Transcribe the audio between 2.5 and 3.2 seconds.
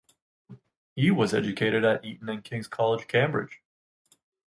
College,